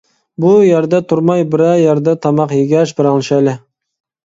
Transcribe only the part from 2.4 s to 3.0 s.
يېگەچ